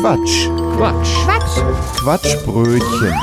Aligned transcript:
Quatsch. 0.00 0.50
Quatsch. 0.76 1.14
Quatsch. 1.24 2.00
Quatschbrötchen. 2.00 3.14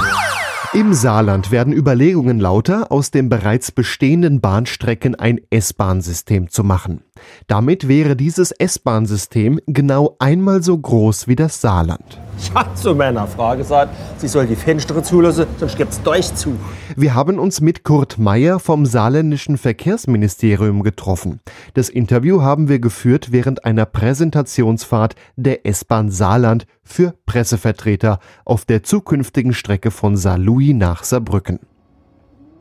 Im 0.73 0.96
Saarland 0.96 1.52
werden 1.52 1.72
Überlegungen 1.72 2.40
lauter, 2.40 2.92
aus 2.92 3.11
den 3.11 3.30
bereits 3.30 3.72
bestehenden 3.72 4.42
Bahnstrecken 4.42 5.13
ein 5.13 5.39
S-Bahn-System 5.51 6.49
zu 6.49 6.63
machen. 6.63 7.04
Damit 7.46 7.88
wäre 7.88 8.15
dieses 8.15 8.51
S-Bahn-System 8.51 9.59
genau 9.67 10.15
einmal 10.17 10.63
so 10.63 10.75
groß 10.75 11.28
wie 11.28 11.36
das 11.36 11.62
Saarland. 11.62 12.20
Ich 12.38 12.54
hab 12.54 12.78
zu 12.78 12.96
meiner 12.96 13.28
Frau 13.28 13.56
gesagt, 13.56 13.96
sie 14.18 14.28
soll 14.28 14.47
die 14.47 14.56
Fenster 14.56 15.02
zulassen, 15.04 15.46
sonst 15.58 15.78
gibt's 15.78 16.02
Durchzug. 16.02 16.56
Wir 16.96 17.16
haben 17.16 17.40
uns 17.40 17.62
mit 17.62 17.84
Kurt 17.84 18.18
Meyer 18.18 18.60
vom 18.60 18.86
saarländischen 18.86 19.58
Verkehrsministerium 19.58 20.84
getroffen. 20.84 21.40
Das 21.74 21.90
Interview 21.90 22.42
haben 22.42 22.70
wir 22.70 22.80
geführt 22.80 23.32
während 23.32 23.66
einer 23.66 23.86
Präsentationsfahrt 23.86 25.16
der 25.36 25.66
S-Bahn 25.66 26.12
Saarland 26.12 26.66
für 26.84 27.14
Pressevertreter 27.26 28.20
auf 28.46 28.66
der 28.66 28.84
zukünftigen 28.84 29.54
Strecke 29.54 29.91
von 29.91 30.18
Saarlouis 30.18 30.74
nach 30.74 31.04
Saarbrücken. 31.04 31.60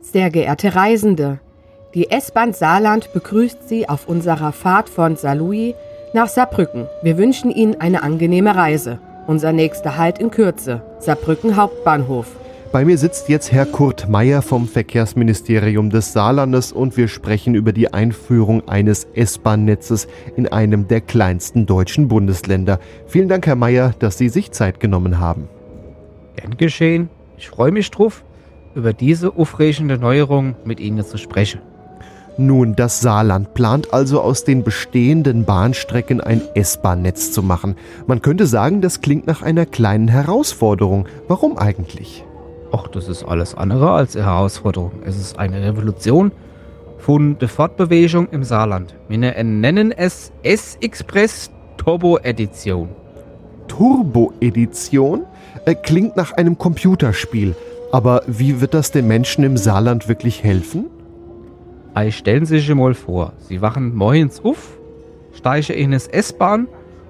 Sehr 0.01 0.29
geehrte 0.29 0.75
Reisende, 0.75 1.39
die 1.93 2.09
S-Bahn 2.09 2.53
Saarland 2.53 3.13
begrüßt 3.13 3.69
Sie 3.69 3.87
auf 3.87 4.07
unserer 4.07 4.51
Fahrt 4.51 4.89
von 4.89 5.15
Saarlouis 5.15 5.75
nach 6.13 6.27
Saarbrücken. 6.27 6.87
Wir 7.03 7.19
wünschen 7.19 7.51
Ihnen 7.51 7.79
eine 7.79 8.01
angenehme 8.01 8.55
Reise. 8.55 8.99
Unser 9.25 9.53
nächster 9.53 9.97
Halt 9.97 10.19
in 10.19 10.31
Kürze, 10.31 10.81
Saarbrücken 10.99 11.55
Hauptbahnhof. 11.55 12.27
Bei 12.73 12.83
mir 12.83 12.97
sitzt 12.97 13.29
jetzt 13.29 13.51
Herr 13.51 13.65
Kurt 13.65 14.09
Meyer 14.09 14.41
vom 14.41 14.67
Verkehrsministerium 14.67 15.89
des 15.89 16.11
Saarlandes 16.11 16.73
und 16.73 16.97
wir 16.97 17.07
sprechen 17.07 17.55
über 17.55 17.71
die 17.71 17.93
Einführung 17.93 18.67
eines 18.67 19.07
S-Bahn-Netzes 19.13 20.07
in 20.35 20.47
einem 20.47 20.87
der 20.87 20.99
kleinsten 20.99 21.65
deutschen 21.65 22.09
Bundesländer. 22.09 22.79
Vielen 23.07 23.29
Dank, 23.29 23.47
Herr 23.47 23.55
Meyer, 23.55 23.93
dass 23.99 24.17
Sie 24.17 24.27
sich 24.27 24.51
Zeit 24.51 24.79
genommen 24.79 25.19
haben. 25.19 25.47
Gern 26.35 26.57
geschehen. 26.57 27.09
Ich 27.37 27.47
freue 27.47 27.71
mich 27.71 27.91
drauf, 27.91 28.25
über 28.75 28.91
diese 28.91 29.37
aufregende 29.37 29.97
Neuerung 29.97 30.55
mit 30.65 30.79
Ihnen 30.79 31.05
zu 31.05 31.17
sprechen. 31.17 31.61
Nun, 32.37 32.75
das 32.75 32.99
Saarland 32.99 33.53
plant 33.53 33.93
also 33.93 34.19
aus 34.21 34.43
den 34.43 34.63
bestehenden 34.63 35.45
Bahnstrecken 35.45 36.19
ein 36.19 36.41
S-Bahn-Netz 36.55 37.31
zu 37.31 37.43
machen. 37.43 37.75
Man 38.07 38.23
könnte 38.23 38.47
sagen, 38.47 38.81
das 38.81 39.01
klingt 39.01 39.27
nach 39.27 39.43
einer 39.43 39.67
kleinen 39.67 40.07
Herausforderung. 40.07 41.07
Warum 41.27 41.57
eigentlich? 41.57 42.25
Ach, 42.71 42.87
das 42.87 43.07
ist 43.07 43.23
alles 43.23 43.53
andere 43.53 43.91
als 43.91 44.15
eine 44.15 44.25
Herausforderung. 44.25 44.91
Es 45.05 45.17
ist 45.17 45.37
eine 45.37 45.61
Revolution 45.61 46.31
von 46.97 47.37
der 47.37 47.49
Fortbewegung 47.49 48.27
im 48.31 48.43
Saarland. 48.43 48.95
Wir 49.07 49.19
nennen 49.19 49.91
es 49.91 50.31
S-Express 50.41 51.51
Turbo 51.77 52.17
Edition. 52.17 52.89
Turbo-Edition? 53.67 55.23
Äh, 55.65 55.75
klingt 55.75 56.17
nach 56.17 56.31
einem 56.33 56.57
Computerspiel. 56.57 57.55
Aber 57.91 58.23
wie 58.25 58.59
wird 58.59 58.73
das 58.73 58.91
den 58.91 59.07
Menschen 59.07 59.43
im 59.43 59.55
Saarland 59.55 60.07
wirklich 60.07 60.43
helfen? 60.43 60.85
Ei, 61.95 62.09
stellen 62.09 62.45
Sie 62.45 62.57
sich 62.57 62.73
mal 62.73 62.95
vor, 62.95 63.33
Sie 63.37 63.61
wachen 63.61 63.93
morgens 63.95 64.43
auf, 64.43 64.77
steigen 65.33 65.73
in 65.73 65.91
das 65.91 66.07
S-Bahn 66.07 66.67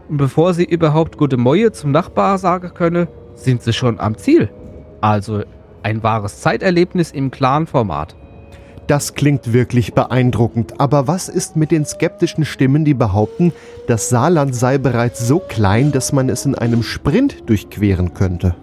und 0.09 0.17
bevor 0.17 0.53
Sie 0.53 0.65
überhaupt 0.65 1.17
gute 1.17 1.37
Moje 1.37 1.71
zum 1.71 1.91
Nachbar 1.91 2.37
sagen 2.37 2.73
können, 2.73 3.07
sind 3.33 3.61
Sie 3.61 3.71
schon 3.71 3.99
am 4.01 4.17
Ziel. 4.17 4.49
Also 4.99 5.43
ein 5.83 6.03
wahres 6.03 6.41
Zeiterlebnis 6.41 7.11
im 7.11 7.31
klaren 7.31 7.65
Format. 7.65 8.15
Das 8.87 9.13
klingt 9.13 9.53
wirklich 9.53 9.93
beeindruckend. 9.93 10.81
Aber 10.81 11.07
was 11.07 11.29
ist 11.29 11.55
mit 11.55 11.71
den 11.71 11.85
skeptischen 11.85 12.43
Stimmen, 12.43 12.83
die 12.83 12.93
behaupten, 12.93 13.53
das 13.87 14.09
Saarland 14.09 14.53
sei 14.53 14.77
bereits 14.77 15.25
so 15.25 15.39
klein, 15.39 15.93
dass 15.93 16.11
man 16.11 16.27
es 16.27 16.45
in 16.45 16.55
einem 16.55 16.83
Sprint 16.83 17.49
durchqueren 17.49 18.13
könnte? 18.13 18.55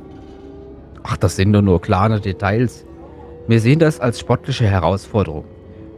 Ach, 1.02 1.16
das 1.16 1.36
sind 1.36 1.54
doch 1.54 1.62
nur 1.62 1.80
kleine 1.80 2.20
Details. 2.20 2.84
Wir 3.48 3.60
sehen 3.60 3.78
das 3.78 4.00
als 4.00 4.20
sportliche 4.20 4.66
Herausforderung. 4.66 5.44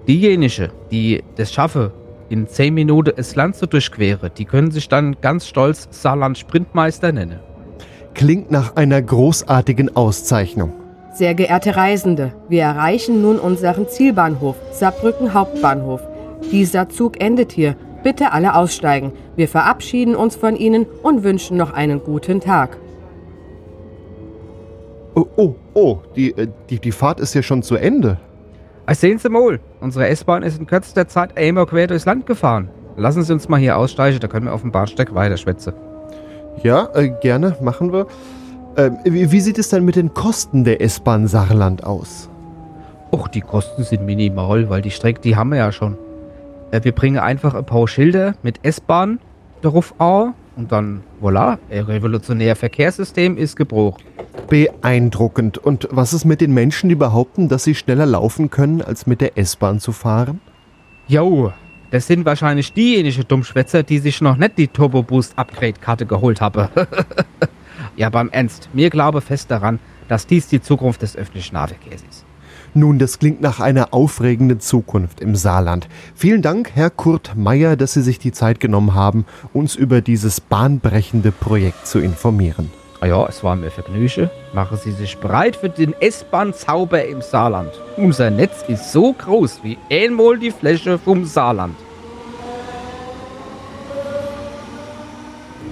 Diejenigen, 0.08 0.70
die 0.90 1.22
das 1.36 1.52
schaffen, 1.52 1.92
in 2.28 2.48
10 2.48 2.74
Minuten 2.74 3.12
das 3.16 3.36
Land 3.36 3.56
zu 3.56 3.66
durchqueren, 3.66 4.30
die 4.36 4.44
können 4.44 4.70
sich 4.70 4.88
dann 4.88 5.16
ganz 5.20 5.46
stolz 5.46 5.86
Saarland 5.90 6.38
Sprintmeister 6.38 7.12
nennen. 7.12 7.38
Klingt 8.14 8.50
nach 8.50 8.74
einer 8.74 9.00
großartigen 9.00 9.94
Auszeichnung. 9.94 10.72
Sehr 11.14 11.34
geehrte 11.34 11.76
Reisende, 11.76 12.32
wir 12.48 12.62
erreichen 12.62 13.22
nun 13.22 13.38
unseren 13.38 13.86
Zielbahnhof, 13.86 14.56
Saarbrücken 14.72 15.34
Hauptbahnhof. 15.34 16.00
Dieser 16.50 16.88
Zug 16.88 17.22
endet 17.22 17.52
hier. 17.52 17.76
Bitte 18.02 18.32
alle 18.32 18.56
aussteigen. 18.56 19.12
Wir 19.36 19.46
verabschieden 19.46 20.16
uns 20.16 20.34
von 20.34 20.56
Ihnen 20.56 20.86
und 21.02 21.22
wünschen 21.22 21.56
noch 21.56 21.72
einen 21.72 22.02
guten 22.02 22.40
Tag. 22.40 22.76
Oh, 25.14 25.26
oh, 25.36 25.54
oh, 25.74 25.98
die, 26.16 26.32
äh, 26.36 26.48
die, 26.68 26.80
die 26.80 26.92
Fahrt 26.92 27.20
ist 27.20 27.34
ja 27.34 27.42
schon 27.42 27.62
zu 27.62 27.76
Ende. 27.76 28.18
Also 28.84 29.00
sehen 29.00 29.18
Sie 29.18 29.28
mal, 29.28 29.60
unsere 29.80 30.08
S-Bahn 30.08 30.42
ist 30.42 30.58
in 30.58 30.66
kürzester 30.66 31.06
Zeit 31.06 31.36
einmal 31.36 31.66
quer 31.66 31.86
durchs 31.86 32.04
Land 32.04 32.26
gefahren. 32.26 32.68
Lassen 32.96 33.22
Sie 33.22 33.32
uns 33.32 33.48
mal 33.48 33.58
hier 33.58 33.76
aussteigen, 33.76 34.18
da 34.20 34.28
können 34.28 34.46
wir 34.46 34.52
auf 34.52 34.62
dem 34.62 34.72
Bahnsteig 34.72 35.14
weiter 35.14 35.36
schwätzen. 35.36 35.74
Ja, 36.62 36.88
äh, 36.94 37.08
gerne, 37.20 37.56
machen 37.60 37.92
wir. 37.92 38.06
Äh, 38.76 38.90
wie, 39.04 39.30
wie 39.30 39.40
sieht 39.40 39.58
es 39.58 39.68
denn 39.68 39.84
mit 39.84 39.96
den 39.96 40.12
Kosten 40.14 40.64
der 40.64 40.80
S-Bahn 40.80 41.26
Saarland 41.26 41.84
aus? 41.84 42.28
Och, 43.12 43.28
die 43.28 43.40
Kosten 43.40 43.84
sind 43.84 44.04
minimal, 44.04 44.68
weil 44.68 44.82
die 44.82 44.90
Strecke, 44.90 45.20
die 45.20 45.36
haben 45.36 45.50
wir 45.50 45.58
ja 45.58 45.72
schon. 45.72 45.96
Äh, 46.70 46.80
wir 46.82 46.92
bringen 46.92 47.18
einfach 47.18 47.54
ein 47.54 47.64
paar 47.64 47.86
Schilder 47.86 48.34
mit 48.42 48.60
S-Bahn 48.64 49.20
darauf 49.62 49.94
an 50.00 50.34
und 50.56 50.72
dann, 50.72 51.02
voilà, 51.20 51.58
ein 51.70 51.84
revolutionäres 51.84 52.58
Verkehrssystem 52.58 53.36
ist 53.36 53.56
gebrochen. 53.56 54.04
Beeindruckend. 54.48 55.58
Und 55.58 55.88
was 55.90 56.12
ist 56.12 56.24
mit 56.24 56.40
den 56.40 56.52
Menschen, 56.52 56.88
die 56.88 56.94
behaupten, 56.94 57.48
dass 57.48 57.64
sie 57.64 57.74
schneller 57.74 58.06
laufen 58.06 58.50
können, 58.50 58.82
als 58.82 59.06
mit 59.06 59.20
der 59.20 59.38
S-Bahn 59.38 59.80
zu 59.80 59.92
fahren? 59.92 60.40
Jo, 61.08 61.52
das 61.90 62.06
sind 62.06 62.24
wahrscheinlich 62.24 62.72
diejenigen 62.72 63.28
Dummschwätzer, 63.28 63.82
die 63.82 63.98
sich 63.98 64.20
noch 64.20 64.36
nicht 64.36 64.56
die 64.56 64.68
Turbo 64.68 65.02
Boost 65.02 65.38
Upgrade 65.38 65.74
Karte 65.74 66.06
geholt 66.06 66.40
haben. 66.40 66.68
ja, 67.96 68.08
beim 68.08 68.30
Ernst, 68.30 68.70
mir 68.72 68.88
glaube 68.88 69.20
fest 69.20 69.50
daran, 69.50 69.78
dass 70.08 70.26
dies 70.26 70.48
die 70.48 70.62
Zukunft 70.62 71.02
des 71.02 71.16
öffentlichen 71.16 71.54
Nahverkehrs 71.54 72.02
ist. 72.08 72.21
Nun, 72.74 72.98
das 72.98 73.18
klingt 73.18 73.42
nach 73.42 73.60
einer 73.60 73.92
aufregenden 73.92 74.58
Zukunft 74.58 75.20
im 75.20 75.36
Saarland. 75.36 75.88
Vielen 76.14 76.40
Dank, 76.40 76.70
Herr 76.74 76.88
Kurt 76.88 77.36
Meyer, 77.36 77.76
dass 77.76 77.92
Sie 77.92 78.00
sich 78.00 78.18
die 78.18 78.32
Zeit 78.32 78.60
genommen 78.60 78.94
haben, 78.94 79.26
uns 79.52 79.74
über 79.74 80.00
dieses 80.00 80.40
bahnbrechende 80.40 81.32
Projekt 81.32 81.86
zu 81.86 81.98
informieren. 81.98 82.70
Ah 83.00 83.06
ja, 83.06 83.26
es 83.26 83.44
war 83.44 83.56
mir 83.56 83.70
Vergnügen. 83.70 84.30
Machen 84.54 84.78
Sie 84.82 84.92
sich 84.92 85.18
bereit 85.18 85.56
für 85.56 85.68
den 85.68 85.92
S-Bahn-Zauber 86.00 87.04
im 87.04 87.20
Saarland. 87.20 87.72
Unser 87.98 88.30
Netz 88.30 88.64
ist 88.68 88.90
so 88.90 89.12
groß 89.12 89.60
wie 89.62 89.76
einmal 89.90 90.38
die 90.38 90.50
Fläche 90.50 90.98
vom 90.98 91.26
Saarland. 91.26 91.76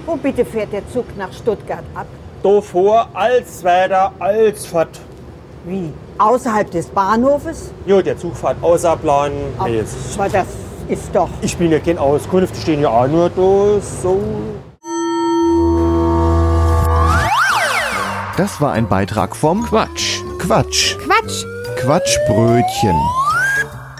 Wo 0.05 0.17
bitte 0.17 0.45
fährt 0.45 0.71
der 0.73 0.87
Zug 0.89 1.05
nach 1.17 1.33
Stuttgart 1.33 1.85
ab? 1.95 2.07
Davor 2.43 3.07
als 3.13 3.63
weiter 3.63 4.11
als 4.19 4.67
fort. 4.67 4.99
Wie? 5.65 5.93
Außerhalb 6.17 6.71
des 6.71 6.87
Bahnhofes? 6.87 7.71
Jo, 7.85 8.01
der 8.01 8.17
Zug 8.17 8.35
fährt 8.35 8.57
außer 8.63 8.97
Plan. 8.97 9.31
Ach, 9.59 9.67
Nee, 9.67 9.83
aber 10.17 10.29
das 10.29 10.47
ist 10.87 11.13
doch. 11.13 11.29
Ich 11.41 11.55
bin 11.57 11.71
ja 11.71 11.79
kein 11.79 11.97
Auskunft, 11.97 12.55
die 12.55 12.61
stehen 12.61 12.81
ja 12.81 12.89
auch 12.89 13.07
nur 13.07 13.29
da, 13.29 13.79
so. 14.01 14.19
Das 18.37 18.59
war 18.59 18.71
ein 18.71 18.87
Beitrag 18.87 19.35
vom 19.35 19.63
Quatsch. 19.63 20.19
Quatsch. 20.39 20.95
Quatsch! 20.97 21.45
Quatschbrötchen. 21.77 22.95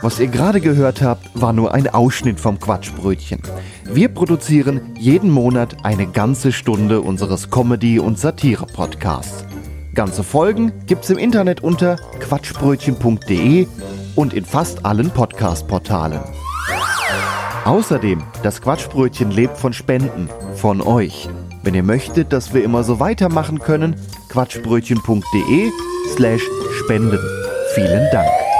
Was 0.01 0.19
ihr 0.19 0.27
gerade 0.27 0.61
gehört 0.61 1.01
habt, 1.03 1.29
war 1.39 1.53
nur 1.53 1.73
ein 1.75 1.87
Ausschnitt 1.87 2.39
vom 2.39 2.59
Quatschbrötchen. 2.59 3.41
Wir 3.85 4.09
produzieren 4.09 4.81
jeden 4.97 5.29
Monat 5.29 5.77
eine 5.83 6.07
ganze 6.07 6.51
Stunde 6.51 7.01
unseres 7.01 7.51
Comedy- 7.51 7.99
und 7.99 8.17
Satire-Podcasts. 8.17 9.45
Ganze 9.93 10.23
Folgen 10.23 10.71
gibt's 10.85 11.09
im 11.09 11.17
Internet 11.17 11.61
unter 11.61 11.97
quatschbrötchen.de 12.19 13.67
und 14.15 14.33
in 14.33 14.45
fast 14.45 14.85
allen 14.85 15.09
Podcast-Portalen. 15.09 16.21
Außerdem, 17.65 18.23
das 18.41 18.61
Quatschbrötchen 18.61 19.29
lebt 19.31 19.57
von 19.57 19.73
Spenden, 19.73 20.29
von 20.55 20.81
euch. 20.81 21.29
Wenn 21.63 21.75
ihr 21.75 21.83
möchtet, 21.83 22.33
dass 22.33 22.53
wir 22.53 22.63
immer 22.63 22.83
so 22.83 22.99
weitermachen 22.99 23.59
können, 23.59 23.95
quatschbrötchen.de 24.29 25.71
slash 26.15 26.41
spenden. 26.83 27.19
Vielen 27.75 28.07
Dank. 28.11 28.50